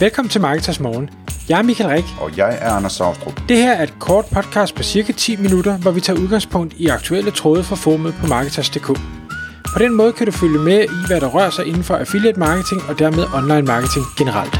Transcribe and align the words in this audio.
Velkommen 0.00 0.30
til 0.30 0.40
Marketers 0.40 0.80
Morgen. 0.80 1.10
Jeg 1.48 1.58
er 1.58 1.62
Michael 1.62 1.90
Rik. 1.90 2.04
Og 2.20 2.36
jeg 2.36 2.58
er 2.60 2.70
Anders 2.70 2.92
Saustrup. 2.92 3.40
Det 3.48 3.56
her 3.56 3.72
er 3.72 3.82
et 3.82 3.94
kort 4.00 4.24
podcast 4.32 4.74
på 4.74 4.82
cirka 4.82 5.12
10 5.12 5.36
minutter, 5.36 5.78
hvor 5.78 5.90
vi 5.90 6.00
tager 6.00 6.20
udgangspunkt 6.20 6.74
i 6.74 6.86
aktuelle 6.86 7.30
tråde 7.30 7.64
fra 7.64 7.76
formet 7.76 8.14
på 8.20 8.26
Marketers.dk. 8.26 8.86
På 9.74 9.78
den 9.78 9.94
måde 9.94 10.12
kan 10.12 10.26
du 10.26 10.32
følge 10.32 10.58
med 10.58 10.84
i, 10.84 11.06
hvad 11.06 11.20
der 11.20 11.26
rører 11.26 11.50
sig 11.50 11.66
inden 11.66 11.84
for 11.84 11.96
affiliate 11.96 12.38
marketing 12.38 12.80
og 12.88 12.98
dermed 12.98 13.24
online 13.34 13.66
marketing 13.66 14.04
generelt. 14.18 14.54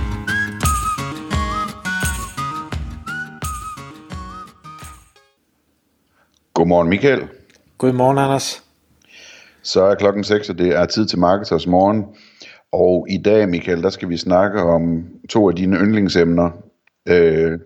Godmorgen 6.55 6.89
Michael. 6.89 7.23
Godmorgen, 7.79 8.19
Anders. 8.19 8.63
Så 9.63 9.83
er 9.83 9.95
klokken 9.95 10.25
6, 10.25 10.49
og 10.49 10.59
det 10.59 10.77
er 10.77 10.87
tid 10.87 11.07
til 11.07 11.19
Marketers 11.19 11.67
Morgen. 11.67 12.05
Og 12.73 13.07
i 13.11 13.19
dag, 13.19 13.49
Michael, 13.49 13.83
der 13.83 13.91
skal 13.91 14.09
vi 14.09 14.17
snakke 14.17 14.63
om 14.63 15.05
to 15.29 15.49
af 15.49 15.55
dine 15.55 15.77
yndlingsemner. 15.77 16.51
Øh, 17.09 17.59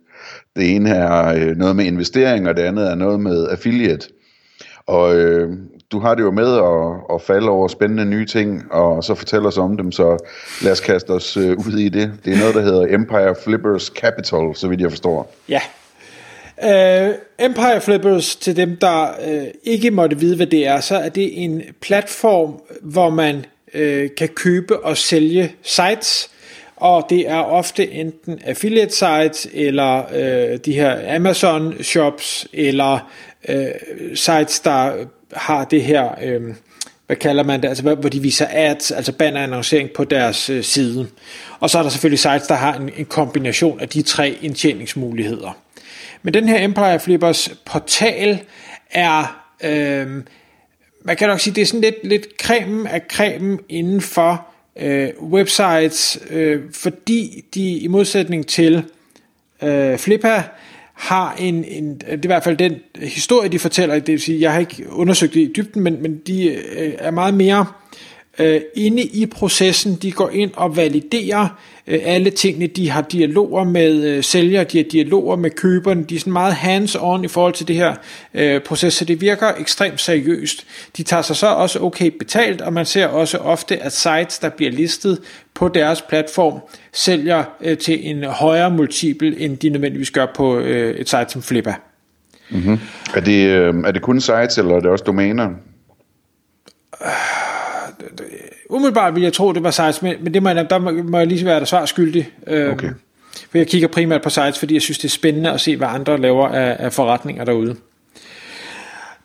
det 0.56 0.74
ene 0.74 0.90
er 0.90 1.26
øh, 1.26 1.56
noget 1.56 1.76
med 1.76 1.84
investering, 1.84 2.48
og 2.48 2.56
det 2.56 2.62
andet 2.62 2.90
er 2.90 2.94
noget 2.94 3.20
med 3.20 3.48
affiliate. 3.48 4.08
Og 4.86 5.16
øh, 5.16 5.56
du 5.92 5.98
har 5.98 6.14
det 6.14 6.22
jo 6.22 6.30
med 6.30 6.56
at, 6.56 7.14
at 7.14 7.22
falde 7.22 7.48
over 7.48 7.68
spændende 7.68 8.04
nye 8.04 8.26
ting, 8.26 8.72
og 8.72 9.04
så 9.04 9.14
fortælle 9.14 9.48
os 9.48 9.58
om 9.58 9.76
dem, 9.76 9.92
så 9.92 10.16
lad 10.62 10.72
os 10.72 10.80
kaste 10.80 11.10
os 11.10 11.36
øh, 11.36 11.58
ud 11.58 11.78
i 11.78 11.88
det. 11.88 12.12
Det 12.24 12.32
er 12.32 12.38
noget, 12.38 12.54
der 12.54 12.60
hedder 12.60 12.94
Empire 12.94 13.34
Flippers 13.44 13.84
Capital, 13.84 14.54
så 14.54 14.68
vidt 14.68 14.80
jeg 14.80 14.90
forstår. 14.90 15.34
Ja. 15.48 15.60
Uh, 16.62 17.14
Empire 17.38 17.80
Flippers, 17.80 18.36
til 18.36 18.56
dem, 18.56 18.76
der 18.76 19.08
uh, 19.26 19.46
ikke 19.64 19.90
måtte 19.90 20.18
vide, 20.18 20.36
hvad 20.36 20.46
det 20.46 20.66
er, 20.66 20.80
så 20.80 20.96
er 20.96 21.08
det 21.08 21.44
en 21.44 21.62
platform, 21.80 22.60
hvor 22.82 23.10
man 23.10 23.44
øh, 23.74 24.10
kan 24.16 24.28
købe 24.28 24.80
og 24.84 24.96
sælge 24.96 25.52
sites, 25.62 26.30
og 26.76 27.06
det 27.10 27.28
er 27.28 27.36
ofte 27.38 27.90
enten 27.90 28.38
affiliate 28.44 28.92
sites, 28.92 29.48
eller 29.52 30.04
øh, 30.14 30.58
de 30.64 30.72
her 30.72 31.16
Amazon 31.16 31.82
shops, 31.82 32.46
eller 32.52 33.10
øh, 33.48 33.66
sites, 34.14 34.60
der 34.60 34.92
har 35.32 35.64
det 35.64 35.82
her, 35.82 36.08
øh, 36.22 36.40
hvad 37.06 37.16
kalder 37.16 37.42
man 37.42 37.62
det, 37.62 37.68
altså 37.68 37.82
hvor 37.82 38.08
de 38.08 38.20
viser 38.20 38.46
ads, 38.50 38.90
altså 38.90 39.12
bannerannoncering 39.12 39.90
på 39.90 40.04
deres 40.04 40.50
øh, 40.50 40.64
side. 40.64 41.08
Og 41.60 41.70
så 41.70 41.78
er 41.78 41.82
der 41.82 41.90
selvfølgelig 41.90 42.18
sites, 42.18 42.46
der 42.46 42.54
har 42.54 42.74
en, 42.74 42.90
en 42.96 43.04
kombination 43.04 43.80
af 43.80 43.88
de 43.88 44.02
tre 44.02 44.38
indtjeningsmuligheder. 44.42 45.56
Men 46.22 46.34
den 46.34 46.48
her 46.48 46.64
Empire 46.64 47.00
Flippers 47.00 47.50
portal 47.64 48.38
er, 48.90 49.42
øh, 49.64 50.22
man 51.04 51.16
kan 51.16 51.28
nok 51.28 51.40
sige, 51.40 51.54
det 51.54 51.62
er 51.62 51.66
sådan 51.66 51.80
lidt, 51.80 51.96
lidt 52.04 52.36
kremen 52.36 52.86
af 52.86 53.08
kremen 53.08 53.60
inden 53.68 54.00
for 54.00 54.46
øh, 54.80 55.08
websites, 55.22 56.18
øh, 56.30 56.60
fordi 56.72 57.44
de 57.54 57.78
i 57.78 57.86
modsætning 57.86 58.46
til 58.46 58.84
øh, 59.62 59.98
Flippa 59.98 60.42
har 60.94 61.34
en, 61.38 61.64
en, 61.64 61.98
det 61.98 62.12
er 62.12 62.18
i 62.24 62.26
hvert 62.26 62.44
fald 62.44 62.56
den 62.56 62.74
historie, 62.98 63.48
de 63.48 63.58
fortæller, 63.58 63.94
det 63.94 64.12
vil 64.12 64.20
sige, 64.20 64.40
jeg 64.40 64.52
har 64.52 64.60
ikke 64.60 64.92
undersøgt 64.92 65.34
det 65.34 65.40
i 65.40 65.52
dybden, 65.56 65.82
men, 65.82 66.02
men 66.02 66.18
de 66.26 66.48
øh, 66.48 66.92
er 66.98 67.10
meget 67.10 67.34
mere 67.34 67.60
øh, 67.60 67.66
Øh, 68.38 68.60
inde 68.74 69.02
i 69.02 69.26
processen, 69.26 69.98
de 70.02 70.12
går 70.12 70.30
ind 70.30 70.50
og 70.56 70.76
validerer 70.76 71.48
øh, 71.86 72.00
alle 72.04 72.30
tingene, 72.30 72.66
de 72.66 72.90
har 72.90 73.02
dialoger 73.02 73.64
med 73.64 74.04
øh, 74.04 74.24
sælgere, 74.24 74.64
de 74.64 74.78
har 74.78 74.84
dialoger 74.84 75.36
med 75.36 75.50
køberne, 75.50 76.04
de 76.04 76.14
er 76.14 76.18
sådan 76.18 76.32
meget 76.32 76.52
hands-on 76.52 77.24
i 77.24 77.28
forhold 77.28 77.52
til 77.52 77.68
det 77.68 77.76
her 77.76 77.94
øh, 78.34 78.60
proces, 78.60 78.94
så 78.94 79.04
det 79.04 79.20
virker 79.20 79.52
ekstremt 79.58 80.00
seriøst. 80.00 80.66
De 80.96 81.02
tager 81.02 81.22
sig 81.22 81.36
så 81.36 81.46
også 81.46 81.80
okay 81.80 82.10
betalt, 82.18 82.60
og 82.60 82.72
man 82.72 82.86
ser 82.86 83.06
også 83.06 83.38
ofte, 83.38 83.76
at 83.76 83.92
sites, 83.92 84.38
der 84.38 84.48
bliver 84.48 84.72
listet 84.72 85.18
på 85.54 85.68
deres 85.68 86.02
platform, 86.02 86.60
sælger 86.92 87.44
øh, 87.60 87.78
til 87.78 88.10
en 88.10 88.24
højere 88.24 88.70
multiple, 88.70 89.40
end 89.40 89.56
de 89.56 89.68
nødvendigvis 89.68 90.10
gør 90.10 90.26
på 90.34 90.58
øh, 90.58 90.94
et 90.94 91.08
site 91.08 91.26
som 91.28 91.42
Flippa. 91.42 91.74
Mm-hmm. 92.50 92.78
Er, 93.14 93.20
det, 93.20 93.46
øh, 93.46 93.74
er 93.86 93.90
det 93.90 94.02
kun 94.02 94.20
sites, 94.20 94.58
eller 94.58 94.76
er 94.76 94.80
det 94.80 94.90
også 94.90 95.04
domæner? 95.04 95.48
Umiddelbart 98.70 99.14
vil 99.14 99.22
jeg 99.22 99.32
tro, 99.32 99.52
det 99.52 99.62
var 99.62 99.70
sites, 99.70 100.02
men, 100.02 100.16
men 100.20 100.34
det 100.34 100.42
må 100.42 100.48
jeg, 100.48 100.70
der 100.70 100.78
må, 100.78 101.18
jeg 101.18 101.26
lige 101.26 101.46
være 101.46 101.60
der 101.60 101.66
svar 101.66 101.86
skyldig. 101.86 102.30
Øhm, 102.46 102.72
okay. 102.72 102.90
For 103.50 103.58
jeg 103.58 103.66
kigger 103.66 103.88
primært 103.88 104.22
på 104.22 104.30
sites, 104.30 104.58
fordi 104.58 104.74
jeg 104.74 104.82
synes, 104.82 104.98
det 104.98 105.04
er 105.04 105.12
spændende 105.12 105.50
at 105.50 105.60
se, 105.60 105.76
hvad 105.76 105.88
andre 105.88 106.18
laver 106.18 106.48
af, 106.48 106.76
af 106.78 106.92
forretninger 106.92 107.44
derude. 107.44 107.76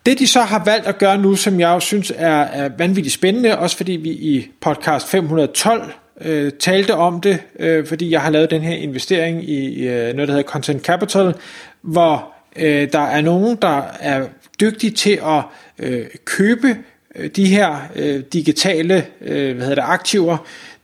Det 0.06 0.18
de 0.18 0.26
så 0.26 0.40
har 0.40 0.62
valgt 0.64 0.86
at 0.86 0.98
gøre 0.98 1.18
nu, 1.18 1.36
som 1.36 1.60
jeg 1.60 1.68
jo 1.68 1.80
synes 1.80 2.12
er, 2.16 2.36
er 2.36 2.70
vanvittigt 2.78 3.14
spændende, 3.14 3.58
også 3.58 3.76
fordi 3.76 3.92
vi 3.92 4.10
i 4.10 4.50
podcast 4.60 5.08
512 5.08 5.92
øh, 6.20 6.52
talte 6.52 6.94
om 6.94 7.20
det, 7.20 7.38
øh, 7.58 7.86
fordi 7.86 8.10
jeg 8.10 8.20
har 8.20 8.30
lavet 8.30 8.50
den 8.50 8.62
her 8.62 8.74
investering 8.76 9.48
i 9.48 9.88
øh, 9.88 10.14
noget, 10.14 10.28
der 10.28 10.34
hedder 10.34 10.42
Content 10.42 10.82
Capital, 10.82 11.34
hvor 11.82 12.32
øh, 12.56 12.92
der 12.92 13.00
er 13.00 13.20
nogen, 13.20 13.56
der 13.62 13.82
er 14.00 14.26
dygtige 14.60 14.90
til 14.90 15.20
at 15.24 15.42
øh, 15.78 16.06
købe 16.24 16.68
Øh, 16.68 16.76
Øh, 17.18 17.30
de 17.30 17.46
her 17.46 17.76
øh, 17.96 18.20
digitale 18.32 19.06
øh, 19.20 19.56
hvad 19.56 19.66
hedder 19.66 19.82
det, 19.82 19.90
aktiver, 19.90 20.36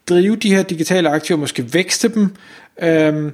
drive 0.08 0.36
de 0.36 0.54
her 0.54 0.62
digitale 0.62 1.08
aktiver, 1.08 1.38
måske 1.38 1.74
vækste 1.74 2.08
dem, 2.08 2.34
øh, 2.82 3.32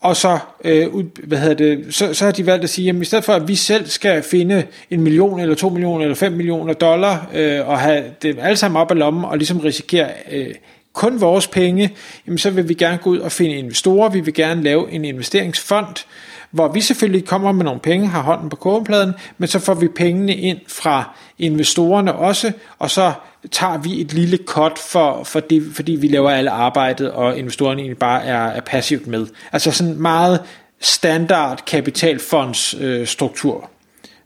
og 0.00 0.16
så, 0.16 0.38
øh, 0.64 0.88
hvad 1.24 1.38
hedder 1.38 1.54
det, 1.54 1.94
så, 1.94 2.14
så 2.14 2.24
har 2.24 2.32
de 2.32 2.46
valgt 2.46 2.64
at 2.64 2.70
sige, 2.70 2.90
at 2.90 2.96
i 2.96 3.04
stedet 3.04 3.24
for 3.24 3.32
at 3.32 3.48
vi 3.48 3.54
selv 3.54 3.86
skal 3.86 4.22
finde 4.22 4.64
en 4.90 5.00
million 5.00 5.40
eller 5.40 5.54
to 5.54 5.68
millioner 5.68 6.04
eller 6.04 6.14
fem 6.14 6.32
millioner 6.32 6.72
dollar 6.72 7.30
øh, 7.34 7.68
og 7.68 7.78
have 7.78 8.04
det 8.22 8.38
alle 8.40 8.56
sammen 8.56 8.80
op 8.80 8.90
af 8.90 8.98
lommen 8.98 9.24
og 9.24 9.38
ligesom 9.38 9.60
risikere 9.60 10.08
øh, 10.32 10.54
kun 11.00 11.20
vores 11.20 11.46
penge, 11.46 11.96
jamen 12.26 12.38
så 12.38 12.50
vil 12.50 12.68
vi 12.68 12.74
gerne 12.74 12.98
gå 12.98 13.10
ud 13.10 13.18
og 13.18 13.32
finde 13.32 13.54
investorer, 13.54 14.08
vi 14.08 14.20
vil 14.20 14.34
gerne 14.34 14.62
lave 14.62 14.90
en 14.90 15.04
investeringsfond, 15.04 16.06
hvor 16.50 16.68
vi 16.68 16.80
selvfølgelig 16.80 17.24
kommer 17.24 17.52
med 17.52 17.64
nogle 17.64 17.80
penge, 17.80 18.08
har 18.08 18.22
hånden 18.22 18.48
på 18.48 18.56
kogepladen, 18.56 19.12
men 19.38 19.48
så 19.48 19.58
får 19.58 19.74
vi 19.74 19.88
pengene 19.88 20.34
ind 20.34 20.58
fra 20.68 21.14
investorerne 21.38 22.14
også, 22.14 22.52
og 22.78 22.90
så 22.90 23.12
tager 23.50 23.78
vi 23.78 24.00
et 24.00 24.12
lille 24.12 24.38
cut, 24.44 24.78
for, 24.78 25.24
for 25.24 25.40
det, 25.40 25.62
fordi 25.74 25.92
vi 25.92 26.08
laver 26.08 26.30
alle 26.30 26.50
arbejdet, 26.50 27.10
og 27.10 27.38
investorerne 27.38 27.80
egentlig 27.80 27.98
bare 27.98 28.24
er, 28.24 28.46
er 28.46 28.60
passivt 28.60 29.06
med. 29.06 29.26
Altså 29.52 29.70
sådan 29.70 29.94
meget 29.94 30.40
standard 30.80 31.64
kapitalfondsstruktur, 31.66 33.70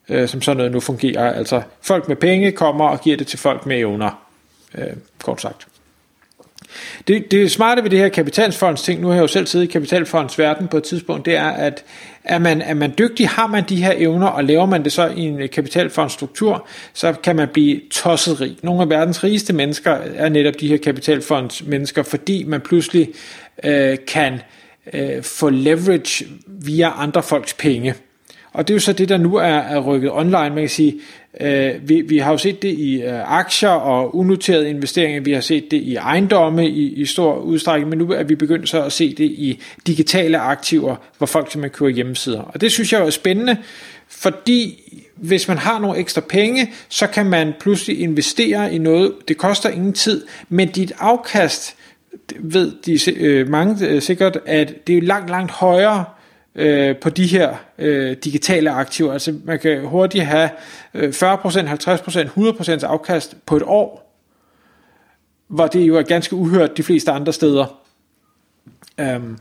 øh, 0.08 0.22
øh, 0.22 0.28
som 0.28 0.42
sådan 0.42 0.56
noget 0.56 0.72
nu 0.72 0.80
fungerer. 0.80 1.32
Altså 1.32 1.62
folk 1.82 2.08
med 2.08 2.16
penge 2.16 2.52
kommer 2.52 2.88
og 2.88 3.00
giver 3.00 3.16
det 3.16 3.26
til 3.26 3.38
folk 3.38 3.66
med 3.66 3.78
evner, 3.78 4.24
øh, 4.78 4.92
kort 5.22 5.40
sagt. 5.40 5.66
Det, 7.08 7.30
det 7.30 7.50
smarte 7.50 7.82
ved 7.82 7.90
det 7.90 7.98
her 7.98 8.08
kapitalfonds 8.08 8.82
ting, 8.82 9.00
nu 9.00 9.06
har 9.06 9.14
jeg 9.14 9.22
jo 9.22 9.26
selv 9.26 9.46
siddet 9.46 9.66
i 9.66 9.68
kapitalfonds 9.68 10.38
verden 10.38 10.68
på 10.68 10.76
et 10.76 10.82
tidspunkt, 10.82 11.26
det 11.26 11.36
er, 11.36 11.48
at 11.48 11.84
er 12.24 12.38
man, 12.38 12.62
er 12.62 12.74
man 12.74 12.94
dygtig, 12.98 13.28
har 13.28 13.46
man 13.46 13.64
de 13.68 13.84
her 13.84 13.92
evner, 13.96 14.26
og 14.26 14.44
laver 14.44 14.66
man 14.66 14.84
det 14.84 14.92
så 14.92 15.06
i 15.06 15.20
en 15.20 15.48
kapitalfondsstruktur, 15.48 16.66
så 16.92 17.12
kan 17.12 17.36
man 17.36 17.48
blive 17.52 17.80
tosset 17.90 18.40
rig. 18.40 18.56
Nogle 18.62 18.82
af 18.82 18.88
verdens 18.88 19.24
rigeste 19.24 19.52
mennesker 19.52 19.90
er 20.14 20.28
netop 20.28 20.54
de 20.60 20.68
her 20.68 20.76
kapitalfonds 20.76 21.62
mennesker, 21.66 22.02
fordi 22.02 22.44
man 22.44 22.60
pludselig 22.60 23.08
øh, 23.64 23.98
kan 24.06 24.40
øh, 24.92 25.22
få 25.22 25.50
leverage 25.50 26.26
via 26.46 27.02
andre 27.02 27.22
folks 27.22 27.54
penge. 27.54 27.94
Og 28.54 28.68
det 28.68 28.74
er 28.74 28.76
jo 28.76 28.80
så 28.80 28.92
det, 28.92 29.08
der 29.08 29.16
nu 29.16 29.36
er, 29.36 29.44
er 29.44 29.80
rykket 29.80 30.10
online. 30.12 30.50
Man 30.50 30.58
kan 30.58 30.68
sige, 30.68 30.94
øh, 31.40 31.88
vi, 31.88 32.00
vi 32.00 32.18
har 32.18 32.30
jo 32.30 32.38
set 32.38 32.62
det 32.62 32.68
i 32.68 33.02
øh, 33.02 33.32
aktier 33.32 33.68
og 33.68 34.16
unoterede 34.16 34.70
investeringer, 34.70 35.20
vi 35.20 35.32
har 35.32 35.40
set 35.40 35.70
det 35.70 35.76
i 35.76 35.96
ejendomme 35.96 36.68
i, 36.68 36.92
i 36.92 37.06
stor 37.06 37.38
udstrækning, 37.38 37.88
men 37.88 37.98
nu 37.98 38.12
er 38.12 38.22
vi 38.22 38.34
begyndt 38.34 38.68
så 38.68 38.82
at 38.82 38.92
se 38.92 39.14
det 39.14 39.24
i 39.24 39.60
digitale 39.86 40.38
aktiver, 40.38 40.96
hvor 41.18 41.26
folk 41.26 41.52
simpelthen 41.52 41.78
kører 41.78 41.90
hjemmesider. 41.90 42.40
Og 42.40 42.60
det 42.60 42.72
synes 42.72 42.92
jeg 42.92 43.00
er 43.00 43.10
spændende, 43.10 43.56
fordi 44.08 44.80
hvis 45.16 45.48
man 45.48 45.58
har 45.58 45.80
nogle 45.80 45.98
ekstra 45.98 46.20
penge, 46.20 46.72
så 46.88 47.06
kan 47.06 47.26
man 47.26 47.52
pludselig 47.60 48.00
investere 48.00 48.74
i 48.74 48.78
noget, 48.78 49.12
det 49.28 49.36
koster 49.36 49.68
ingen 49.68 49.92
tid, 49.92 50.26
men 50.48 50.68
dit 50.68 50.92
afkast, 50.98 51.76
ved 52.40 52.72
de 52.86 53.12
øh, 53.16 53.48
mange 53.48 53.86
øh, 53.86 54.02
sikkert, 54.02 54.38
at 54.46 54.86
det 54.86 54.98
er 54.98 55.02
langt, 55.02 55.30
langt 55.30 55.52
højere, 55.52 56.04
øh, 56.54 56.96
på 56.96 57.10
de 57.10 57.26
her 57.26 57.54
øh, 57.78 58.16
digitale 58.24 58.70
aktiver. 58.70 59.12
Altså 59.12 59.34
man 59.44 59.58
kan 59.58 59.84
hurtigt 59.84 60.24
have 60.24 60.50
øh, 60.94 61.08
40%, 61.08 61.14
50%, 61.14 62.80
100% 62.80 62.86
afkast 62.86 63.36
på 63.46 63.56
et 63.56 63.62
år, 63.66 64.18
hvor 65.48 65.66
det 65.66 65.80
jo 65.80 65.96
er 65.96 66.02
ganske 66.02 66.36
uhørt 66.36 66.76
de 66.76 66.82
fleste 66.82 67.10
andre 67.10 67.32
steder. 67.32 67.80
Um, 68.98 69.38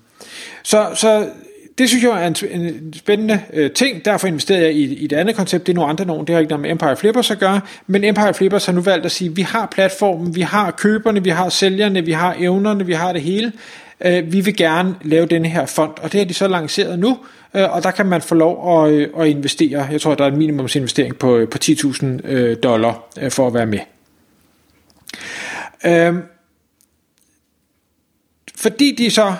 så, 0.63 0.89
så 0.95 1.29
det 1.77 1.89
synes 1.89 2.03
jeg 2.03 2.23
er 2.23 2.27
en, 2.27 2.61
en 2.61 2.93
spændende 2.93 3.41
øh, 3.53 3.71
ting. 3.71 4.05
Derfor 4.05 4.27
investerer 4.27 4.59
jeg 4.59 4.73
i, 4.73 4.93
i 4.93 5.05
et 5.05 5.13
andet 5.13 5.35
koncept. 5.35 5.67
Det 5.67 5.73
er 5.73 5.75
nogle 5.75 5.89
andre 5.89 6.05
nogen. 6.05 6.27
Det 6.27 6.33
har 6.33 6.39
ikke 6.39 6.49
noget 6.49 6.61
med 6.61 6.71
Empire 6.71 6.97
Flippers 6.97 7.31
at 7.31 7.39
gøre. 7.39 7.61
Men 7.87 8.03
Empire 8.03 8.33
Flippers 8.33 8.65
har 8.65 8.73
nu 8.73 8.81
valgt 8.81 9.05
at 9.05 9.11
sige, 9.11 9.35
vi 9.35 9.41
har 9.41 9.65
platformen, 9.65 10.35
vi 10.35 10.41
har 10.41 10.71
køberne, 10.71 11.23
vi 11.23 11.29
har 11.29 11.49
sælgerne, 11.49 12.05
vi 12.05 12.11
har 12.11 12.35
evnerne, 12.39 12.85
vi 12.85 12.93
har 12.93 13.13
det 13.13 13.21
hele 13.21 13.51
øh, 14.01 14.33
vi 14.33 14.41
vil 14.41 14.55
gerne 14.55 14.95
lave 15.01 15.25
den 15.25 15.45
her 15.45 15.65
fond, 15.65 15.91
og 16.01 16.11
det 16.11 16.19
har 16.19 16.25
de 16.25 16.33
så 16.33 16.47
lanceret 16.47 16.99
nu, 16.99 17.17
øh, 17.53 17.75
og 17.75 17.83
der 17.83 17.91
kan 17.91 18.05
man 18.05 18.21
få 18.21 18.35
lov 18.35 18.85
at, 18.85 18.91
øh, 18.93 19.09
at 19.19 19.27
investere, 19.27 19.87
jeg 19.91 20.01
tror 20.01 20.15
der 20.15 20.23
er 20.23 20.31
en 20.31 20.37
minimumsinvestering 20.37 21.17
på, 21.17 21.37
øh, 21.37 21.49
på 21.49 21.57
10.000 21.63 22.05
øh, 22.23 22.57
dollar 22.63 23.03
øh, 23.21 23.31
for 23.31 23.47
at 23.47 23.53
være 23.53 23.65
med. 23.65 23.79
Øh, 25.85 26.15
fordi 28.55 28.95
de 28.95 29.11
så 29.11 29.33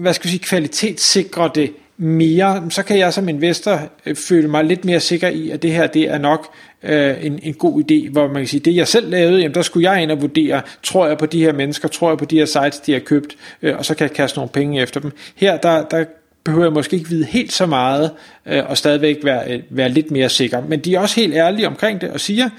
hvad 0.00 0.14
skal 0.14 0.24
vi 0.24 0.30
sige, 0.30 0.44
kvalitetssikrer 0.44 1.48
det 1.48 1.72
mere, 1.96 2.70
så 2.70 2.82
kan 2.82 2.98
jeg 2.98 3.14
som 3.14 3.28
investor 3.28 3.80
øh, 4.06 4.16
føle 4.16 4.48
mig 4.48 4.64
lidt 4.64 4.84
mere 4.84 5.00
sikker 5.00 5.28
i, 5.28 5.50
at 5.50 5.62
det 5.62 5.72
her 5.72 5.86
det 5.86 6.02
er 6.02 6.18
nok 6.18 6.54
øh, 6.82 7.24
en, 7.24 7.40
en 7.42 7.54
god 7.54 7.82
idé, 7.82 8.10
hvor 8.10 8.26
man 8.26 8.36
kan 8.36 8.46
sige, 8.46 8.60
det 8.60 8.76
jeg 8.76 8.88
selv 8.88 9.10
lavede, 9.10 9.38
jamen 9.38 9.54
der 9.54 9.62
skulle 9.62 9.90
jeg 9.90 10.02
ind 10.02 10.10
og 10.10 10.20
vurdere, 10.22 10.62
tror 10.82 11.06
jeg 11.06 11.18
på 11.18 11.26
de 11.26 11.44
her 11.44 11.52
mennesker, 11.52 11.88
tror 11.88 12.08
jeg 12.08 12.18
på 12.18 12.24
de 12.24 12.38
her 12.38 12.44
sites, 12.44 12.80
de 12.80 12.92
har 12.92 13.00
købt, 13.00 13.36
øh, 13.62 13.76
og 13.78 13.84
så 13.84 13.94
kan 13.94 14.08
jeg 14.08 14.16
kaste 14.16 14.38
nogle 14.38 14.50
penge 14.50 14.82
efter 14.82 15.00
dem. 15.00 15.12
Her, 15.34 15.56
der, 15.56 15.84
der 15.84 16.04
behøver 16.44 16.64
jeg 16.64 16.72
måske 16.72 16.96
ikke 16.96 17.08
vide 17.08 17.24
helt 17.24 17.52
så 17.52 17.66
meget, 17.66 18.10
øh, 18.46 18.70
og 18.70 18.78
stadigvæk 18.78 19.16
være, 19.24 19.52
øh, 19.52 19.62
være 19.70 19.88
lidt 19.88 20.10
mere 20.10 20.28
sikker. 20.28 20.62
Men 20.68 20.80
de 20.80 20.94
er 20.94 21.00
også 21.00 21.20
helt 21.20 21.34
ærlige 21.34 21.66
omkring 21.66 22.00
det, 22.00 22.10
og 22.10 22.20
siger, 22.20 22.50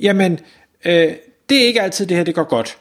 jamen, 0.00 0.38
øh, 0.84 1.12
det 1.48 1.62
er 1.62 1.66
ikke 1.66 1.82
altid 1.82 2.06
det 2.06 2.16
her, 2.16 2.24
det 2.24 2.34
går 2.34 2.44
godt. 2.44 2.76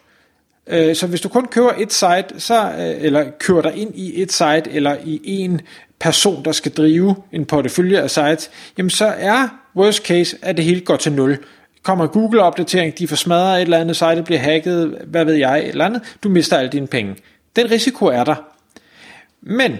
Øh, 0.67 0.95
så 0.95 1.07
hvis 1.07 1.21
du 1.21 1.29
kun 1.29 1.45
køber 1.45 1.71
et 1.77 1.93
site, 1.93 2.39
så, 2.39 2.63
øh, 2.63 3.05
eller 3.05 3.25
kører 3.39 3.61
dig 3.61 3.75
ind 3.75 3.95
i 3.95 4.21
et 4.21 4.31
site, 4.31 4.63
eller 4.71 4.95
i 5.03 5.21
en 5.25 5.61
person, 5.99 6.45
der 6.45 6.51
skal 6.51 6.71
drive 6.71 7.15
en 7.31 7.45
portefølje 7.45 7.99
af 7.99 8.09
sites, 8.09 8.51
jamen 8.77 8.89
så 8.89 9.05
er 9.05 9.60
worst 9.75 10.05
case, 10.05 10.37
at 10.41 10.57
det 10.57 10.65
hele 10.65 10.81
går 10.81 10.95
til 10.95 11.11
nul. 11.11 11.37
Kommer 11.83 12.07
Google-opdatering, 12.07 12.97
de 12.97 13.07
får 13.07 13.15
smadret 13.15 13.55
et 13.55 13.61
eller 13.61 13.77
andet, 13.77 13.95
site 13.95 14.23
bliver 14.25 14.39
hacket, 14.39 14.97
hvad 15.07 15.25
ved 15.25 15.33
jeg, 15.33 15.59
et 15.59 15.67
eller 15.67 15.85
andet, 15.85 16.17
du 16.23 16.29
mister 16.29 16.57
alle 16.57 16.71
dine 16.71 16.87
penge. 16.87 17.15
Den 17.55 17.71
risiko 17.71 18.05
er 18.05 18.23
der. 18.23 18.35
Men 19.41 19.77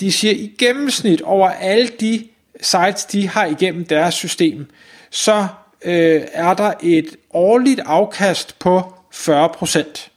de 0.00 0.12
siger, 0.12 0.32
i 0.32 0.54
gennemsnit 0.58 1.22
over 1.22 1.48
alle 1.48 1.88
de 2.00 2.24
sites, 2.60 3.04
de 3.04 3.28
har 3.28 3.46
igennem 3.46 3.84
deres 3.84 4.14
system, 4.14 4.66
så 5.10 5.46
øh, 5.84 6.22
er 6.32 6.54
der 6.54 6.72
et 6.82 7.16
årligt 7.32 7.80
afkast 7.86 8.58
på 8.58 8.94
40%. 9.14 10.10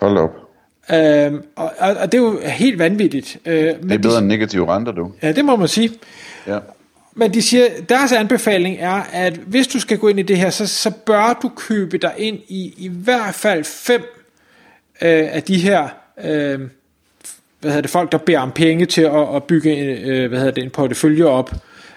Hold 0.00 0.18
op. 0.18 0.30
Øhm, 0.92 1.42
og, 1.56 1.72
og, 1.78 1.96
og 1.96 2.12
det 2.12 2.18
er 2.18 2.22
jo 2.22 2.40
helt 2.44 2.78
vanvittigt. 2.78 3.38
Øh, 3.46 3.54
det 3.54 3.92
er 3.92 3.98
bedre 3.98 4.14
de, 4.14 4.18
end 4.18 4.26
negative 4.26 4.74
renter, 4.74 4.92
du. 4.92 5.12
Ja, 5.22 5.32
det 5.32 5.44
må 5.44 5.56
man 5.56 5.68
sige. 5.68 5.90
Ja. 6.46 6.58
Men 7.14 7.34
de 7.34 7.42
siger, 7.42 7.68
deres 7.88 8.12
anbefaling 8.12 8.76
er, 8.80 9.02
at 9.12 9.34
hvis 9.34 9.66
du 9.66 9.80
skal 9.80 9.98
gå 9.98 10.08
ind 10.08 10.18
i 10.18 10.22
det 10.22 10.36
her, 10.36 10.50
så, 10.50 10.66
så 10.66 10.90
bør 10.90 11.38
du 11.42 11.48
købe 11.48 11.98
dig 11.98 12.14
ind 12.16 12.38
i 12.48 12.74
i 12.76 12.88
hvert 12.88 13.34
fald 13.34 13.64
fem 13.64 14.00
øh, 15.02 15.28
af 15.34 15.42
de 15.42 15.58
her 15.58 15.88
øh, 16.24 16.60
hvad 17.60 17.70
hedder 17.70 17.82
det, 17.82 17.90
folk, 17.90 18.12
der 18.12 18.18
beder 18.18 18.40
om 18.40 18.52
penge 18.52 18.86
til 18.86 19.02
at, 19.02 19.36
at 19.36 19.44
bygge 19.44 19.72
en, 19.72 20.10
øh, 20.10 20.28
hvad 20.28 20.38
hedder 20.38 20.52
det, 20.52 20.64
en 20.64 20.70
portefølje 20.70 21.24
op. 21.24 21.52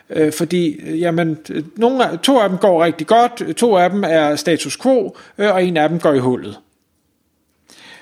Øh, 0.10 0.34
fordi 0.34 0.80
øh, 0.86 1.00
jamen, 1.00 1.38
nogle, 1.78 2.20
to 2.24 2.40
af 2.40 2.50
dem 2.50 2.58
går 2.58 2.84
rigtig 2.84 3.08
godt, 3.08 3.56
to 3.58 3.76
af 3.76 3.90
dem 3.90 4.04
er 4.04 4.36
status 4.36 4.78
quo, 4.78 5.16
øh, 5.38 5.54
og 5.54 5.64
en 5.64 5.78
af 5.78 5.90
dem 5.90 6.00
går 6.00 6.14
i 6.14 6.20
hullet. 6.20 6.60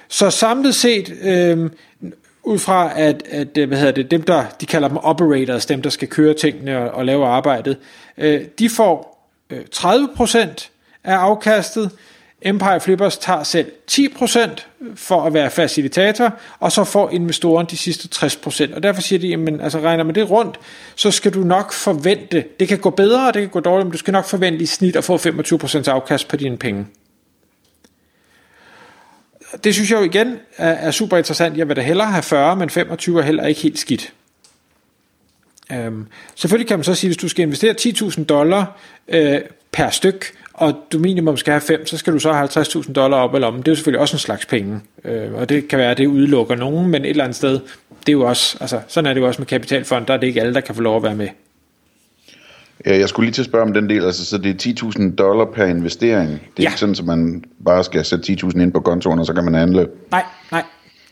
Så 0.07 0.29
samlet 0.29 0.75
set, 0.75 1.13
øh, 1.23 1.69
ud 2.49 2.59
fra 2.59 2.91
at, 2.95 3.23
at 3.29 3.57
øh, 3.57 3.67
hvad 3.67 3.77
hedder 3.77 3.93
det, 3.93 4.11
dem 4.11 4.21
der, 4.21 4.43
de 4.61 4.65
kalder 4.65 4.87
dem 4.87 4.97
operators, 4.97 5.65
dem 5.65 5.81
der 5.81 5.89
skal 5.89 6.07
køre 6.07 6.33
tingene 6.33 6.77
og, 6.77 6.91
og 6.91 7.05
lave 7.05 7.25
arbejdet, 7.25 7.77
øh, 8.17 8.41
de 8.59 8.69
får 8.69 9.25
øh, 9.49 9.59
30% 9.75 10.69
af 11.03 11.15
afkastet, 11.15 11.91
Empire 12.41 12.79
Flippers 12.79 13.17
tager 13.17 13.43
selv 13.43 13.71
10% 13.91 14.39
for 14.95 15.21
at 15.21 15.33
være 15.33 15.49
facilitator, 15.49 16.33
og 16.59 16.71
så 16.71 16.83
får 16.83 17.09
investoren 17.09 17.67
de 17.69 17.77
sidste 17.77 18.25
60%. 18.25 18.75
Og 18.75 18.83
derfor 18.83 19.01
siger 19.01 19.19
de, 19.19 19.53
at 19.53 19.61
altså 19.61 19.79
regner 19.79 20.03
man 20.03 20.15
det 20.15 20.29
rundt, 20.29 20.59
så 20.95 21.11
skal 21.11 21.33
du 21.33 21.39
nok 21.39 21.73
forvente, 21.73 22.43
det 22.59 22.67
kan 22.67 22.77
gå 22.77 22.89
bedre, 22.89 23.27
og 23.27 23.33
det 23.33 23.41
kan 23.41 23.49
gå 23.49 23.59
dårligt, 23.59 23.85
men 23.85 23.91
du 23.91 23.97
skal 23.97 24.11
nok 24.11 24.25
forvente 24.25 24.63
i 24.63 24.65
snit 24.65 24.95
at 24.95 25.03
få 25.03 25.17
25% 25.17 25.89
afkast 25.89 26.27
på 26.27 26.37
dine 26.37 26.57
penge 26.57 26.85
det 29.63 29.73
synes 29.73 29.91
jeg 29.91 29.99
jo 29.99 30.03
igen 30.03 30.37
er, 30.57 30.69
er 30.69 30.91
super 30.91 31.17
interessant. 31.17 31.57
Jeg 31.57 31.67
vil 31.67 31.75
da 31.75 31.81
hellere 31.81 32.07
have 32.07 32.23
40, 32.23 32.55
men 32.55 32.69
25 32.69 33.19
er 33.19 33.23
heller 33.23 33.45
ikke 33.45 33.61
helt 33.61 33.79
skidt. 33.79 34.13
Øhm, 35.71 36.07
selvfølgelig 36.35 36.67
kan 36.67 36.77
man 36.77 36.83
så 36.83 36.95
sige, 36.95 37.09
hvis 37.09 37.17
du 37.17 37.27
skal 37.27 37.43
investere 37.43 37.75
10.000 37.81 38.23
dollar 38.23 38.79
øh, 39.07 39.39
per 39.71 39.89
styk, 39.89 40.25
og 40.53 40.73
du 40.91 40.99
minimum 40.99 41.37
skal 41.37 41.51
have 41.51 41.61
5, 41.61 41.85
så 41.85 41.97
skal 41.97 42.13
du 42.13 42.19
så 42.19 42.33
have 42.33 42.49
50.000 42.49 42.93
dollar 42.93 43.17
op 43.17 43.33
eller 43.33 43.47
om. 43.47 43.57
Det 43.57 43.67
er 43.67 43.71
jo 43.71 43.75
selvfølgelig 43.75 44.01
også 44.01 44.15
en 44.15 44.19
slags 44.19 44.45
penge, 44.45 44.79
øh, 45.05 45.33
og 45.33 45.49
det 45.49 45.67
kan 45.67 45.79
være, 45.79 45.91
at 45.91 45.97
det 45.97 46.07
udelukker 46.07 46.55
nogen, 46.55 46.87
men 46.87 47.03
et 47.03 47.09
eller 47.09 47.23
andet 47.23 47.35
sted, 47.35 47.59
det 47.99 48.09
er 48.09 48.13
jo 48.13 48.27
også, 48.27 48.57
altså, 48.61 48.81
sådan 48.87 49.09
er 49.09 49.13
det 49.13 49.21
jo 49.21 49.27
også 49.27 49.41
med 49.41 49.47
kapitalfond, 49.47 50.05
der 50.05 50.13
er 50.13 50.17
det 50.17 50.27
ikke 50.27 50.41
alle, 50.41 50.53
der 50.53 50.61
kan 50.61 50.75
få 50.75 50.81
lov 50.81 50.97
at 50.97 51.03
være 51.03 51.15
med. 51.15 51.27
Ja, 52.85 52.97
jeg 52.97 53.09
skulle 53.09 53.25
lige 53.25 53.33
til 53.33 53.41
at 53.41 53.45
spørge 53.45 53.63
om 53.63 53.73
den 53.73 53.89
del, 53.89 54.05
altså 54.05 54.25
så 54.25 54.37
det 54.37 54.67
er 54.67 54.73
10.000 54.85 55.15
dollar 55.15 55.45
per 55.45 55.65
investering. 55.65 56.29
Det 56.29 56.37
er 56.37 56.39
ja. 56.59 56.69
ikke 56.69 56.79
sådan, 56.79 56.95
at 56.99 57.05
man 57.05 57.43
bare 57.65 57.83
skal 57.83 58.05
sætte 58.05 58.33
10.000 58.33 58.61
ind 58.61 58.73
på 58.73 58.79
kontoen, 58.79 59.19
og 59.19 59.25
så 59.25 59.33
kan 59.33 59.43
man 59.43 59.53
handle. 59.53 59.87
Nej, 60.11 60.23
nej. 60.51 60.63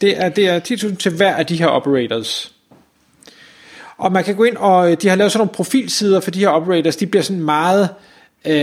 Det 0.01 0.23
er, 0.23 0.29
det 0.29 0.49
er 0.49 0.59
10.000 0.59 0.95
til 0.95 1.11
hver 1.11 1.35
af 1.35 1.45
de 1.45 1.55
her 1.55 1.67
operators. 1.67 2.53
Og 3.97 4.11
man 4.11 4.23
kan 4.23 4.35
gå 4.35 4.43
ind, 4.43 4.57
og 4.57 5.01
de 5.01 5.09
har 5.09 5.15
lavet 5.15 5.31
sådan 5.31 5.39
nogle 5.39 5.53
profilsider 5.53 6.19
for 6.19 6.31
de 6.31 6.39
her 6.39 6.49
operators, 6.49 6.95
de 6.95 7.07
bliver 7.07 7.23
sådan 7.23 7.43
meget, 7.43 7.89
øh, 8.45 8.53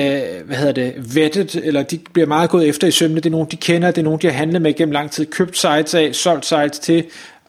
hvad 0.44 0.56
hedder 0.56 0.72
det, 0.72 1.14
vettet, 1.14 1.54
eller 1.54 1.82
de 1.82 1.98
bliver 2.12 2.26
meget 2.26 2.50
gået 2.50 2.68
efter 2.68 2.86
i 2.86 2.90
sømne. 2.90 3.16
Det 3.16 3.26
er 3.26 3.30
nogen, 3.30 3.48
de 3.50 3.56
kender, 3.56 3.90
det 3.90 3.98
er 3.98 4.04
nogen, 4.04 4.20
de 4.22 4.26
har 4.26 4.34
handlet 4.34 4.62
med 4.62 4.74
gennem 4.74 4.92
lang 4.92 5.10
tid, 5.10 5.26
købt 5.26 5.58
sites 5.58 5.94
af, 5.94 6.14
solgt 6.14 6.46
sites 6.46 6.78
til. 6.78 7.04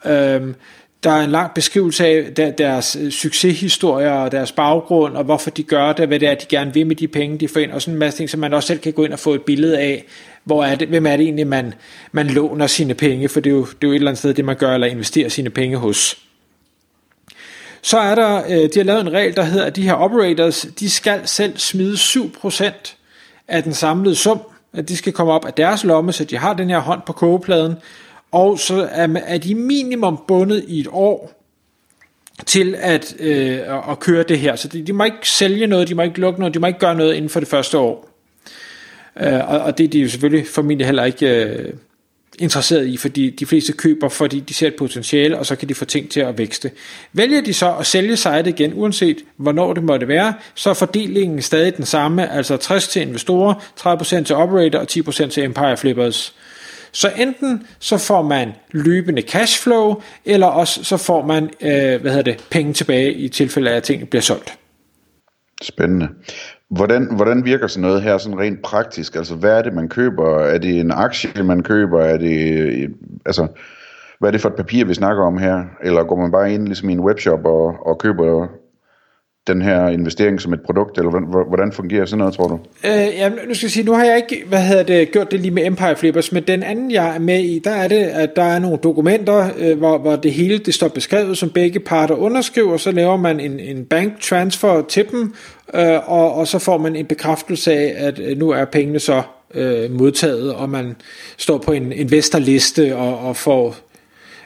Øh, 0.06 0.42
der 1.06 1.12
er 1.12 1.24
en 1.24 1.32
lang 1.32 1.54
beskrivelse 1.54 2.06
af 2.06 2.54
deres 2.58 2.98
øh, 3.02 3.12
succeshistorier 3.12 4.12
og 4.12 4.32
deres 4.32 4.52
baggrund, 4.52 5.18
og 5.18 5.24
hvorfor 5.24 5.50
de 5.50 5.64
gør 5.64 5.94
det, 5.94 6.08
hvad 6.08 6.20
det 6.20 6.28
er, 6.28 6.36
de 6.36 6.46
gerne 6.46 6.74
vil 6.74 6.88
med 6.88 6.96
de 6.96 7.08
penge, 7.08 7.38
de 7.38 7.48
får 7.48 7.60
ind, 7.60 7.72
og 7.72 7.82
sådan 7.82 7.94
en 7.94 8.00
masse 8.00 8.20
ting, 8.20 8.30
så 8.30 8.38
man 8.38 8.54
også 8.54 8.68
selv 8.68 8.80
kan 8.80 8.94
gå 8.94 9.06
ind 9.06 9.14
og 9.14 9.20
få 9.20 9.34
et 9.34 9.42
billede 9.42 9.80
af, 9.80 10.06
hvor 10.44 10.64
er 10.64 10.76
det, 10.76 10.88
hvem 10.88 11.06
er 11.06 11.18
det 11.18 11.24
egentlig, 11.24 11.48
man, 11.48 11.74
man 12.12 12.28
låner 12.28 12.68
sine 12.68 12.94
penge, 12.94 13.30
for 13.30 13.40
det 13.40 13.50
er, 13.50 13.54
jo, 13.54 13.66
det 13.66 13.84
er 13.84 13.88
jo 13.88 13.92
et 13.92 13.96
eller 13.96 14.12
andet 14.12 14.20
sted, 14.20 14.34
det 14.34 14.46
man 14.46 14.56
gør, 14.56 14.74
eller 14.74 14.88
investerer 14.88 15.30
sine 15.30 15.50
penge 15.50 15.78
hos. 15.78 16.18
Så 17.82 17.98
er 17.98 18.16
der, 18.16 18.44
øh, 18.50 18.58
de 18.58 18.72
har 18.76 18.84
lavet 18.84 19.02
en 19.02 19.14
regel, 19.14 19.36
der 19.36 19.44
hedder, 19.44 19.66
at 19.66 19.76
de 19.76 19.82
her 19.82 19.94
operators, 19.94 20.68
de 20.80 20.90
skal 20.90 21.22
selv 21.26 21.58
smide 21.58 21.94
7% 21.94 22.96
af 23.48 23.64
den 23.64 23.74
samlede 23.74 24.16
sum, 24.16 24.40
at 24.74 24.90
de 24.90 24.98
skal 24.98 25.14
komme 25.14 25.34
op 25.34 25.46
af 25.46 25.54
deres 25.54 25.84
lomme, 25.84 26.14
så 26.14 26.24
de 26.24 26.38
har 26.38 26.54
den 26.54 26.70
her 26.70 26.80
hånd 26.80 27.02
på 27.06 27.14
kogepladen, 27.14 27.76
og 28.36 28.60
så 28.60 28.90
er 29.26 29.38
de 29.38 29.56
minimum 29.56 30.20
bundet 30.28 30.66
i 30.68 30.80
et 30.80 30.88
år 30.92 31.42
til 32.46 32.76
at, 32.78 33.16
øh, 33.20 33.60
at 33.92 34.00
køre 34.00 34.24
det 34.24 34.40
her. 34.40 34.56
Så 34.56 34.68
de, 34.68 34.84
de 34.84 34.94
må 34.94 35.04
ikke 35.04 35.30
sælge 35.30 35.68
noget, 35.68 35.88
de 35.88 35.96
må 35.96 36.02
ikke 36.02 36.20
lukke 36.20 36.40
noget, 36.40 36.54
de 36.54 36.60
må 36.60 36.68
ikke 36.68 36.80
gøre 36.80 36.96
noget 36.96 37.14
inden 37.14 37.30
for 37.30 37.40
det 37.40 37.50
første 37.50 37.78
år. 37.78 38.10
Øh, 39.20 39.50
og, 39.50 39.60
og 39.60 39.78
det 39.78 39.84
er 39.84 39.88
de 39.88 40.00
jo 40.00 40.10
selvfølgelig 40.10 40.48
formentlig 40.48 40.88
heller 40.88 41.04
ikke 41.04 41.44
øh, 41.46 41.74
interesseret 42.40 42.88
i, 42.88 42.98
fordi 42.98 43.30
de 43.30 43.46
fleste 43.46 43.74
køber, 43.74 44.10
fordi 44.10 44.40
de 44.40 44.54
ser 44.54 44.68
et 44.68 44.76
potentiale, 44.76 45.40
og 45.40 45.46
så 45.46 45.56
kan 45.56 45.70
de 45.70 45.76
få 45.76 45.86
ting 45.86 46.10
til 46.10 46.20
at 46.20 46.38
vækste. 46.38 46.72
Vælger 47.14 47.42
de 47.42 47.54
så 47.54 47.76
at 47.76 47.86
sælge 47.86 48.18
site 48.18 48.50
igen, 48.50 48.74
uanset 48.74 49.18
hvornår 49.38 49.74
det 49.74 49.84
måtte 49.84 50.08
være, 50.08 50.34
så 50.56 50.70
er 50.70 50.74
fordelingen 50.74 51.42
stadig 51.42 51.78
den 51.78 51.86
samme, 51.86 52.32
altså 52.32 52.58
60 52.58 52.88
til 52.88 53.02
investorer, 53.02 53.54
30% 54.20 54.24
til 54.24 54.36
operator 54.36 54.80
og 54.80 54.88
10% 54.92 55.28
til 55.28 55.44
Empire 55.44 55.78
Flippers. 55.78 56.34
Så 56.96 57.12
enten 57.18 57.68
så 57.80 57.98
får 57.98 58.22
man 58.22 58.52
løbende 58.72 59.22
cashflow, 59.22 60.02
eller 60.26 60.48
også 60.48 60.84
så 60.84 60.98
får 60.98 61.26
man 61.26 61.44
øh, 61.44 62.02
hvad 62.02 62.12
hedder 62.12 62.22
det, 62.22 62.48
penge 62.52 62.74
tilbage 62.74 63.14
i 63.14 63.30
tilfælde 63.30 63.72
af, 63.72 63.76
at 63.76 63.84
tingene 63.84 64.10
bliver 64.10 64.22
solgt. 64.22 64.58
Spændende. 65.62 66.08
Hvordan, 66.70 67.16
hvordan 67.16 67.46
virker 67.46 67.68
sådan 67.68 67.82
noget 67.82 68.02
her 68.02 68.18
sådan 68.18 68.40
rent 68.40 68.62
praktisk? 68.62 69.16
Altså 69.16 69.36
hvad 69.36 69.52
er 69.52 69.62
det, 69.62 69.74
man 69.74 69.90
køber? 69.90 70.40
Er 70.40 70.58
det 70.58 70.80
en 70.80 70.92
aktie, 70.92 71.44
man 71.44 71.64
køber? 71.64 72.02
Er 72.02 72.18
det, 72.18 72.96
altså, 73.26 73.48
hvad 74.20 74.30
er 74.30 74.32
det 74.32 74.42
for 74.42 74.50
et 74.50 74.56
papir, 74.56 74.86
vi 74.86 74.94
snakker 74.94 75.24
om 75.24 75.38
her? 75.38 75.64
Eller 75.84 76.04
går 76.04 76.22
man 76.22 76.32
bare 76.32 76.54
ind 76.54 76.66
ligesom 76.66 76.90
i 76.90 76.94
en 76.94 77.00
webshop 77.00 77.46
og, 77.46 77.88
og 77.88 78.00
køber 78.00 78.48
den 79.48 79.62
her 79.62 79.88
investering 79.88 80.42
som 80.42 80.54
et 80.54 80.62
produkt, 80.62 80.98
eller 80.98 81.44
hvordan 81.48 81.72
fungerer 81.72 82.06
sådan 82.06 82.18
noget, 82.20 82.34
tror 82.34 82.48
du? 82.48 82.60
Øh, 82.86 82.92
ja, 82.92 83.30
nu 83.30 83.54
skal 83.54 83.66
jeg 83.66 83.72
sige, 83.72 83.84
nu 83.84 83.94
har 83.94 84.04
jeg 84.04 84.18
ikke 84.18 84.46
hvad 84.48 84.62
hedder 84.62 84.84
det, 84.84 85.12
gjort 85.12 85.32
det 85.32 85.40
lige 85.40 85.52
med 85.52 85.66
Empire 85.66 85.96
Flippers, 85.96 86.32
men 86.32 86.44
den 86.44 86.64
anden, 86.64 86.92
jeg 86.92 87.16
er 87.16 87.20
med 87.20 87.40
i, 87.40 87.60
der 87.60 87.72
er 87.72 87.88
det, 87.88 87.96
at 87.96 88.36
der 88.36 88.44
er 88.44 88.60
nogle 88.60 88.78
dokumenter, 88.78 89.50
øh, 89.58 89.78
hvor, 89.78 89.98
hvor 89.98 90.16
det 90.16 90.34
hele 90.34 90.58
det 90.58 90.74
står 90.74 90.88
beskrevet, 90.88 91.38
som 91.38 91.50
begge 91.50 91.80
parter 91.80 92.16
underskriver, 92.16 92.78
så 92.78 92.92
laver 92.92 93.18
man 93.18 93.40
en, 93.40 93.60
en 93.60 93.86
bank 93.86 94.22
transfer 94.22 94.82
til 94.82 95.06
dem, 95.12 95.34
øh, 95.74 96.12
og, 96.12 96.34
og 96.34 96.48
så 96.48 96.60
får 96.60 96.78
man 96.78 96.96
en 96.96 97.06
bekræftelse 97.06 97.74
af, 97.74 97.94
at 97.98 98.20
øh, 98.20 98.38
nu 98.38 98.50
er 98.50 98.66
pengene 98.66 99.00
så 99.00 99.22
øh, 99.54 99.92
modtaget, 99.92 100.54
og 100.54 100.70
man 100.70 100.96
står 101.38 101.58
på 101.58 101.72
en 101.72 101.92
investorliste 101.92 102.96
og, 102.96 103.20
og 103.20 103.36
får 103.36 103.76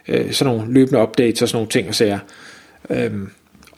øh, 0.07 0.31
sådan 0.31 0.53
nogle 0.53 0.73
løbende 0.73 1.01
updates 1.01 1.41
og 1.41 1.47
sådan 1.49 1.57
nogle 1.57 1.69
ting 1.69 1.87
og 1.87 1.95
sager. 1.95 2.19
Øh, 2.89 3.11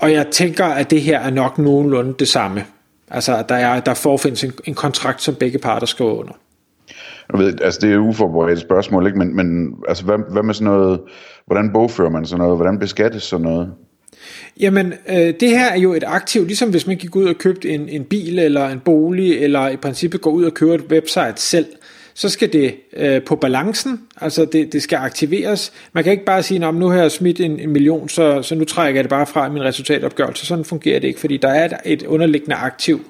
og 0.01 0.11
jeg 0.11 0.27
tænker, 0.27 0.65
at 0.65 0.91
det 0.91 1.01
her 1.01 1.19
er 1.19 1.29
nok 1.29 1.57
nogenlunde 1.57 2.13
det 2.19 2.27
samme. 2.27 2.65
Altså, 3.11 3.37
at 3.37 3.49
der, 3.49 3.55
er, 3.55 3.79
der 3.79 3.93
forfindes 3.93 4.43
en, 4.43 4.53
en 4.65 4.73
kontrakt, 4.73 5.21
som 5.21 5.35
begge 5.35 5.59
parter 5.59 5.87
skal 5.87 6.05
under. 6.05 6.33
Jeg 7.31 7.39
ved, 7.39 7.61
altså 7.61 7.79
det 7.81 7.93
er 7.93 7.97
uforberedt 7.97 8.59
spørgsmål, 8.59 9.07
ikke? 9.07 9.17
men, 9.17 9.35
men 9.35 9.75
altså, 9.87 10.05
hvad, 10.05 10.17
hvad 10.31 10.43
med 10.43 10.53
sådan 10.53 10.73
noget, 10.73 10.99
hvordan 11.45 11.73
bogfører 11.73 12.09
man 12.09 12.25
sådan 12.25 12.41
noget, 12.43 12.57
hvordan 12.57 12.79
beskattes 12.79 13.23
sådan 13.23 13.43
noget? 13.43 13.73
Jamen, 14.59 14.93
øh, 15.09 15.33
det 15.39 15.49
her 15.49 15.71
er 15.71 15.77
jo 15.77 15.93
et 15.93 16.03
aktiv, 16.07 16.45
ligesom 16.45 16.69
hvis 16.69 16.87
man 16.87 16.97
gik 16.97 17.15
ud 17.15 17.25
og 17.25 17.35
købte 17.35 17.69
en, 17.69 17.89
en 17.89 18.03
bil 18.03 18.39
eller 18.39 18.67
en 18.67 18.79
bolig, 18.79 19.43
eller 19.43 19.69
i 19.69 19.75
princippet 19.75 20.21
går 20.21 20.31
ud 20.31 20.43
og 20.43 20.53
køber 20.53 20.73
et 20.73 20.85
website 20.91 21.33
selv, 21.35 21.65
så 22.13 22.29
skal 22.29 22.53
det 22.53 22.75
øh, 22.93 23.21
på 23.23 23.35
balancen, 23.35 24.01
altså 24.21 24.45
det, 24.45 24.73
det 24.73 24.83
skal 24.83 24.95
aktiveres. 24.97 25.73
Man 25.93 26.03
kan 26.03 26.11
ikke 26.11 26.25
bare 26.25 26.43
sige, 26.43 26.65
at 26.65 26.75
nu 26.75 26.87
har 26.87 27.01
jeg 27.01 27.11
smidt 27.11 27.39
en, 27.39 27.59
en 27.59 27.69
million, 27.69 28.09
så, 28.09 28.41
så 28.41 28.55
nu 28.55 28.65
trækker 28.65 28.97
jeg 28.97 29.03
det 29.03 29.09
bare 29.09 29.27
fra 29.27 29.49
min 29.49 29.63
resultatopgørelse. 29.63 30.45
Sådan 30.45 30.65
fungerer 30.65 30.99
det 30.99 31.07
ikke, 31.07 31.19
fordi 31.19 31.37
der 31.37 31.49
er 31.49 31.77
et 31.85 32.03
underliggende 32.03 32.55
aktiv. 32.55 33.05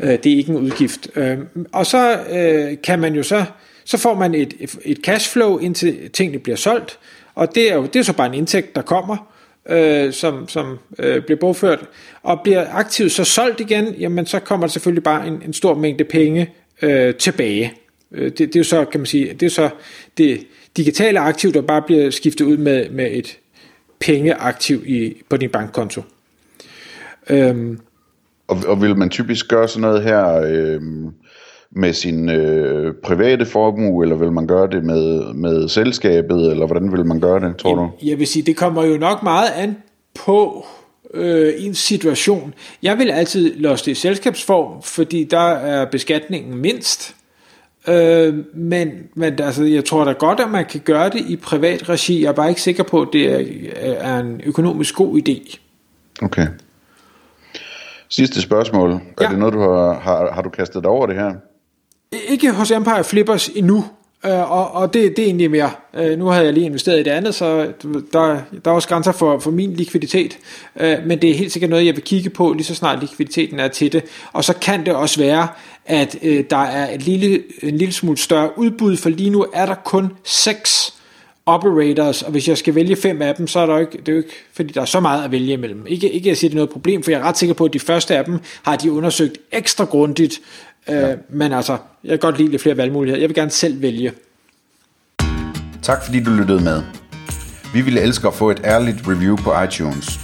Øh, 0.00 0.08
det 0.08 0.26
er 0.26 0.36
ikke 0.36 0.52
en 0.52 0.58
udgift. 0.58 1.08
Øh, 1.16 1.38
og 1.72 1.86
så 1.86 2.18
øh, 2.32 2.76
kan 2.82 2.98
man 2.98 3.14
jo 3.14 3.22
så, 3.22 3.44
så 3.84 3.98
får 3.98 4.14
man 4.14 4.34
et, 4.34 4.54
et 4.84 4.98
cashflow, 5.04 5.58
indtil 5.58 6.10
tingene 6.10 6.38
bliver 6.38 6.56
solgt, 6.56 6.98
og 7.34 7.54
det 7.54 7.70
er 7.70 7.74
jo 7.74 7.86
det 7.86 7.96
er 7.96 8.02
så 8.02 8.12
bare 8.12 8.26
en 8.26 8.34
indtægt, 8.34 8.76
der 8.76 8.82
kommer, 8.82 9.34
øh, 9.68 10.12
som, 10.12 10.48
som 10.48 10.78
øh, 10.98 11.22
bliver 11.22 11.38
bogført, 11.38 11.80
og 12.22 12.40
bliver 12.44 12.66
aktivt 12.72 13.12
så 13.12 13.24
solgt 13.24 13.60
igen, 13.60 13.94
jamen 13.98 14.26
så 14.26 14.38
kommer 14.38 14.66
der 14.66 14.72
selvfølgelig 14.72 15.04
bare 15.04 15.26
en, 15.26 15.42
en 15.46 15.52
stor 15.52 15.74
mængde 15.74 16.04
penge 16.04 16.50
øh, 16.82 17.14
tilbage. 17.14 17.72
Øh, 18.14 18.24
det, 18.24 18.38
det 18.38 18.56
er 18.56 18.60
jo 18.60 18.64
så, 18.64 18.84
kan 18.84 19.00
man 19.00 19.06
sige, 19.06 19.34
det 19.34 19.46
er 19.46 19.50
så 19.50 19.70
det 20.18 20.46
digitale 20.76 21.20
aktiv, 21.20 21.52
der 21.52 21.62
bare 21.62 21.82
bliver 21.82 22.10
skiftet 22.10 22.44
ud 22.44 22.56
med, 22.56 22.90
med 22.90 23.08
et 23.12 23.38
pengeaktiv 24.00 24.82
i, 24.86 25.14
på 25.28 25.36
din 25.36 25.50
bankkonto. 25.50 26.02
Øhm. 27.30 27.80
Og, 28.48 28.58
og 28.66 28.82
vil 28.82 28.96
man 28.96 29.10
typisk 29.10 29.48
gøre 29.48 29.68
sådan 29.68 29.80
noget 29.80 30.02
her 30.02 30.42
øh, 30.46 30.80
med 31.70 31.92
sin 31.92 32.28
øh, 32.28 32.94
private 33.02 33.46
formue, 33.46 34.04
eller 34.04 34.16
vil 34.16 34.32
man 34.32 34.46
gøre 34.46 34.70
det 34.70 34.84
med, 34.84 35.34
med 35.34 35.68
selskabet, 35.68 36.50
eller 36.50 36.66
hvordan 36.66 36.92
vil 36.92 37.06
man 37.06 37.20
gøre 37.20 37.40
det, 37.40 37.56
tror 37.56 37.74
du? 37.74 37.90
Jeg, 38.02 38.18
vil 38.18 38.26
sige, 38.26 38.42
det 38.42 38.56
kommer 38.56 38.84
jo 38.84 38.98
nok 38.98 39.22
meget 39.22 39.50
an 39.56 39.76
på 40.14 40.66
øh, 41.14 41.52
en 41.58 41.74
situation. 41.74 42.54
Jeg 42.82 42.98
vil 42.98 43.10
altid 43.10 43.54
låse 43.54 43.84
det 43.84 43.90
i 43.90 43.94
selskabsform, 43.94 44.82
fordi 44.82 45.24
der 45.24 45.50
er 45.50 45.84
beskatningen 45.84 46.58
mindst. 46.58 47.14
Øh, 47.88 48.34
men, 48.54 48.88
men 49.14 49.40
altså, 49.40 49.64
jeg 49.64 49.84
tror 49.84 50.04
da 50.04 50.12
godt, 50.12 50.40
at 50.40 50.50
man 50.50 50.64
kan 50.64 50.80
gøre 50.80 51.10
det 51.10 51.20
i 51.20 51.36
privat 51.36 51.88
regi. 51.88 52.22
Jeg 52.22 52.28
er 52.28 52.32
bare 52.32 52.48
ikke 52.48 52.62
sikker 52.62 52.82
på, 52.82 53.02
at 53.02 53.08
det 53.12 53.32
er, 53.32 53.92
er 53.92 54.18
en 54.20 54.40
økonomisk 54.44 54.94
god 54.94 55.20
idé. 55.28 55.58
Okay. 56.22 56.46
Sidste 58.08 58.40
spørgsmål. 58.42 58.90
Ja. 58.90 59.24
Er 59.24 59.28
det 59.28 59.38
noget, 59.38 59.54
du 59.54 59.60
har, 59.60 60.00
har, 60.00 60.32
har 60.32 60.42
du 60.42 60.48
kastet 60.48 60.82
dig 60.82 60.90
over 60.90 61.06
det 61.06 61.16
her? 61.16 61.34
Ikke 62.28 62.52
hos 62.52 62.70
Empire 62.70 63.04
Flippers 63.04 63.48
endnu. 63.48 63.84
Øh, 64.26 64.50
og, 64.50 64.72
og 64.72 64.94
det, 64.94 65.16
det 65.16 65.22
er 65.22 65.26
egentlig 65.26 65.50
mere. 65.50 65.70
Øh, 65.94 66.18
nu 66.18 66.26
havde 66.26 66.44
jeg 66.44 66.54
lige 66.54 66.66
investeret 66.66 67.00
i 67.00 67.02
det 67.02 67.10
andet, 67.10 67.34
så 67.34 67.72
der, 68.12 68.38
der 68.64 68.70
er 68.70 68.74
også 68.74 68.88
grænser 68.88 69.12
for, 69.12 69.38
for 69.38 69.50
min 69.50 69.74
likviditet. 69.74 70.38
Øh, 70.80 70.96
men 71.06 71.22
det 71.22 71.30
er 71.30 71.34
helt 71.34 71.52
sikkert 71.52 71.70
noget, 71.70 71.86
jeg 71.86 71.96
vil 71.96 72.04
kigge 72.04 72.30
på, 72.30 72.52
lige 72.52 72.64
så 72.64 72.74
snart 72.74 73.00
likviditeten 73.00 73.60
er 73.60 73.68
til 73.68 73.92
det. 73.92 74.04
Og 74.32 74.44
så 74.44 74.54
kan 74.54 74.86
det 74.86 74.94
også 74.94 75.20
være, 75.20 75.48
at 75.86 76.16
øh, 76.22 76.44
der 76.50 76.56
er 76.56 76.94
et 76.94 77.02
lille, 77.02 77.42
en 77.62 77.78
lille 77.78 77.94
smule 77.94 78.18
større 78.18 78.58
udbud, 78.58 78.96
for 78.96 79.08
lige 79.08 79.30
nu 79.30 79.46
er 79.52 79.66
der 79.66 79.74
kun 79.74 80.12
seks 80.24 80.94
operators, 81.46 82.22
og 82.22 82.30
hvis 82.30 82.48
jeg 82.48 82.58
skal 82.58 82.74
vælge 82.74 82.96
fem 82.96 83.22
af 83.22 83.34
dem, 83.34 83.46
så 83.46 83.60
er 83.60 83.66
der 83.66 83.78
ikke, 83.78 83.98
det 83.98 84.08
er 84.08 84.12
jo 84.12 84.18
ikke, 84.18 84.34
fordi 84.52 84.72
der 84.72 84.80
er 84.80 84.84
så 84.84 85.00
meget 85.00 85.24
at 85.24 85.32
vælge 85.32 85.52
imellem. 85.52 85.86
Ikke, 85.86 86.10
ikke 86.10 86.30
at 86.30 86.36
sige, 86.36 86.48
det 86.48 86.54
er 86.54 86.58
noget 86.58 86.70
problem, 86.70 87.02
for 87.02 87.10
jeg 87.10 87.20
er 87.20 87.24
ret 87.24 87.38
sikker 87.38 87.54
på, 87.54 87.64
at 87.64 87.72
de 87.72 87.80
første 87.80 88.16
af 88.16 88.24
dem 88.24 88.38
har 88.62 88.76
de 88.76 88.92
undersøgt 88.92 89.38
ekstra 89.52 89.84
grundigt, 89.84 90.40
Ja. 90.88 91.12
Øh, 91.12 91.18
men 91.28 91.52
altså, 91.52 91.76
jeg 92.04 92.10
kan 92.10 92.18
godt 92.18 92.38
lide 92.38 92.50
lidt 92.50 92.62
flere 92.62 92.76
valgmuligheder. 92.76 93.20
Jeg 93.20 93.28
vil 93.28 93.34
gerne 93.34 93.50
selv 93.50 93.82
vælge. 93.82 94.12
Tak 95.82 96.04
fordi 96.04 96.22
du 96.22 96.30
lyttede 96.30 96.64
med. 96.64 96.82
Vi 97.74 97.80
ville 97.80 98.00
elske 98.00 98.28
at 98.28 98.34
få 98.34 98.50
et 98.50 98.60
ærligt 98.64 99.08
review 99.08 99.36
på 99.36 99.62
iTunes. 99.62 100.20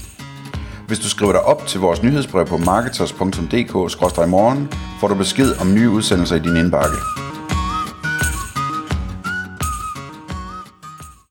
Hvis 0.86 0.98
du 0.98 1.08
skriver 1.08 1.32
dig 1.32 1.42
op 1.42 1.66
til 1.66 1.80
vores 1.80 2.02
nyhedsbrev 2.02 2.46
på 2.46 2.56
marketers.dk-morgen, 2.56 4.68
får 5.00 5.08
du 5.08 5.14
besked 5.14 5.60
om 5.60 5.74
nye 5.74 5.90
udsendelser 5.90 6.36
i 6.36 6.38
din 6.38 6.56
indbakke. 6.56 6.96